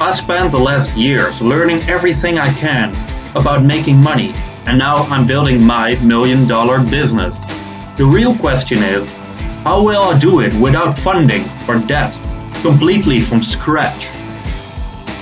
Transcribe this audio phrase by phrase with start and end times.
[0.00, 2.90] I spent the last years learning everything I can
[3.36, 4.32] about making money,
[4.66, 7.38] and now I'm building my million dollar business.
[7.96, 9.08] The real question is
[9.62, 12.12] how will I do it without funding or debt,
[12.60, 14.08] completely from scratch?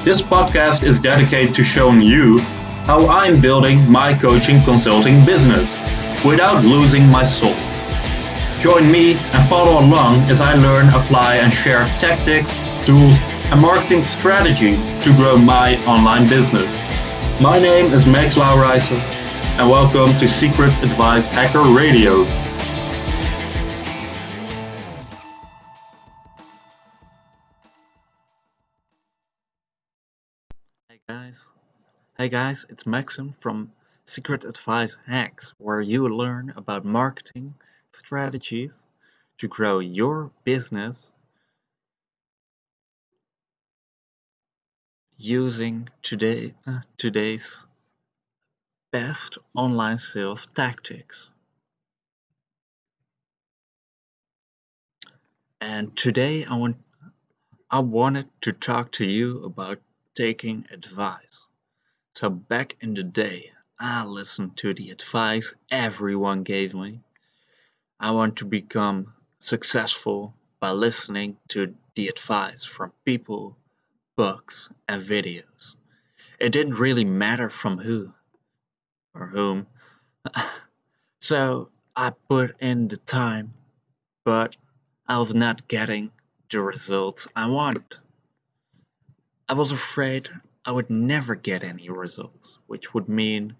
[0.04, 2.38] This podcast is dedicated to showing you
[2.88, 5.70] how I'm building my coaching consulting business
[6.24, 7.54] without losing my soul.
[8.58, 12.52] Join me and follow along as I learn, apply, and share tactics,
[12.86, 13.18] tools,
[13.52, 16.64] and marketing strategies to grow my online business.
[17.38, 18.98] My name is Max Laurijsen,
[19.58, 22.24] and welcome to Secret Advice Hacker Radio.
[30.88, 31.50] Hey guys,
[32.16, 33.70] hey guys, it's Maxim from
[34.06, 37.54] Secret Advice Hacks, where you learn about marketing
[37.92, 38.88] strategies
[39.36, 41.12] to grow your business
[45.18, 47.66] using today, uh, today's
[48.92, 51.30] best online sales tactics.
[55.62, 56.76] And today I want
[57.70, 59.80] I wanted to talk to you about
[60.14, 61.46] taking advice.
[62.16, 67.00] So back in the day, I listened to the advice everyone gave me.
[68.00, 73.56] I want to become successful by listening to the advice from people,
[74.16, 75.76] books, and videos.
[76.38, 78.12] It didn't really matter from who
[79.14, 79.66] or whom.
[81.20, 83.54] so I put in the time,
[84.24, 84.56] but
[85.06, 86.10] I was not getting
[86.50, 87.98] the results I want.
[89.48, 90.28] I was afraid
[90.64, 93.56] I would never get any results, which would mean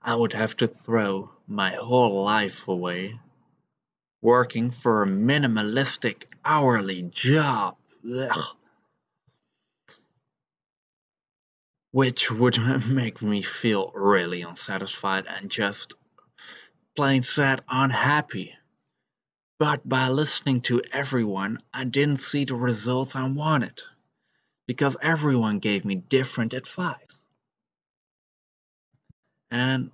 [0.00, 3.20] I would have to throw my whole life away
[4.22, 7.76] working for a minimalistic hourly job.
[8.08, 8.56] Ugh.
[11.92, 15.92] Which would make me feel really unsatisfied and just
[16.96, 18.54] plain sad unhappy.
[19.58, 23.82] But by listening to everyone, I didn't see the results I wanted
[24.66, 27.22] because everyone gave me different advice.
[29.50, 29.90] And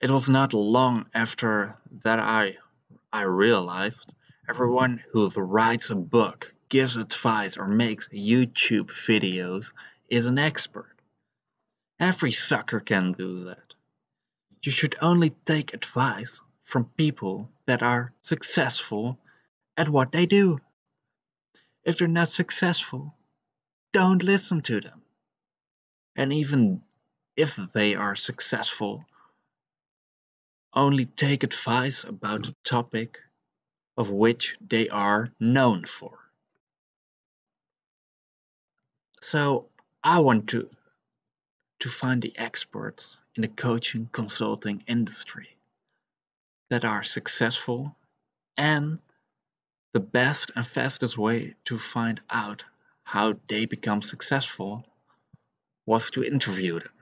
[0.00, 2.58] it was not long after that I
[3.12, 4.12] I realized
[4.48, 9.72] everyone who writes a book, gives advice or makes YouTube videos
[10.08, 10.94] is an expert.
[12.00, 13.74] Every sucker can do that.
[14.62, 19.18] You should only take advice from people that are successful
[19.76, 20.60] at what they do.
[21.84, 23.14] If they're not successful,
[23.92, 25.02] don't listen to them.
[26.16, 26.82] And even
[27.36, 29.04] if they are successful,
[30.74, 33.18] only take advice about the topic
[33.96, 36.18] of which they are known for.
[39.20, 39.68] So
[40.08, 40.70] I want to
[41.80, 45.58] to find the experts in the coaching consulting industry
[46.70, 47.94] that are successful
[48.56, 49.00] and
[49.92, 52.64] the best and fastest way to find out
[53.02, 54.86] how they become successful
[55.84, 56.94] was to interview them.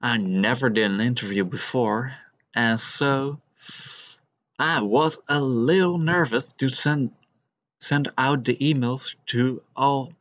[0.00, 2.14] I never did an interview before,
[2.52, 3.40] and so
[4.58, 7.12] I was a little nervous to send
[7.78, 10.12] send out the emails to all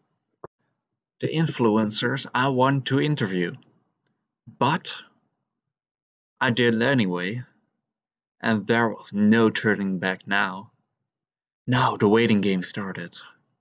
[1.19, 3.56] the influencers I want to interview.
[4.47, 4.96] But
[6.40, 7.44] I did anyway,
[8.41, 10.72] and there was no turning back now.
[11.68, 13.18] Now the waiting game started.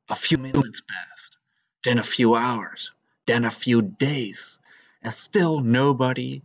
[0.09, 1.37] A few minutes passed,
[1.85, 2.93] then a few hours,
[3.27, 4.59] then a few days,
[5.03, 6.43] and still nobody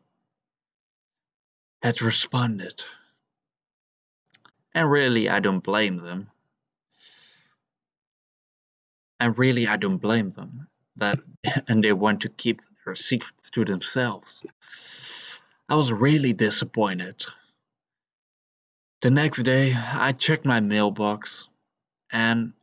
[1.81, 2.83] had responded.
[4.73, 6.31] And really, I don't blame them.
[9.19, 10.67] And really, I don't blame them
[10.97, 11.19] that
[11.67, 14.43] and they want to keep their secrets to themselves.
[15.69, 17.25] I was really disappointed.
[19.01, 21.47] The next day, I checked my mailbox,
[22.11, 22.53] and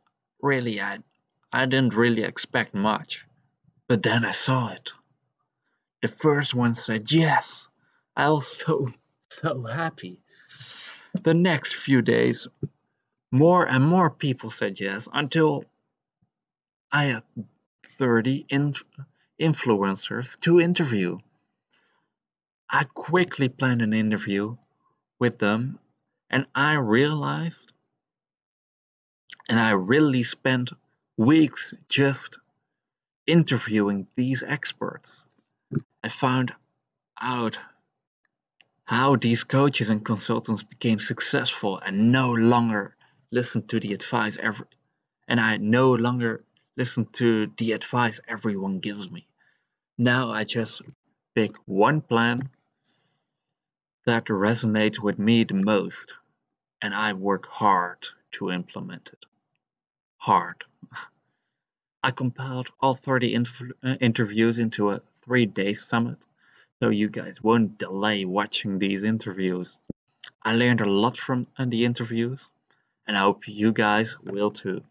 [0.41, 0.99] really, I,
[1.51, 3.25] I didn't really expect much.
[3.87, 4.91] But then I saw it.
[6.01, 7.67] The first one said yes.
[8.15, 8.91] I was so,
[9.29, 10.21] so happy.
[11.23, 12.47] The next few days,
[13.31, 15.65] more and more people said yes until
[16.91, 17.23] I had
[18.01, 18.83] 30 inf-
[19.39, 21.19] influencers to interview.
[22.67, 24.57] I quickly planned an interview
[25.19, 25.77] with them
[26.27, 27.73] and I realized
[29.47, 30.71] and I really spent
[31.15, 32.39] weeks just
[33.27, 35.27] interviewing these experts.
[36.03, 36.53] I found
[37.21, 37.59] out
[38.85, 42.95] how these coaches and consultants became successful and no longer
[43.29, 44.67] listened to the advice ever
[45.27, 46.43] and I no longer
[46.77, 49.27] listen to the advice everyone gives me.
[49.97, 50.81] Now I just
[51.35, 52.49] pick one plan
[54.05, 56.13] that resonates with me the most,
[56.81, 59.25] and I work hard to implement it.
[60.17, 60.63] Hard.
[62.03, 66.17] I compiled all 30 uh, interviews into a three day summit,
[66.81, 69.77] so you guys won't delay watching these interviews.
[70.41, 72.49] I learned a lot from uh, the interviews,
[73.05, 74.83] and I hope you guys will too.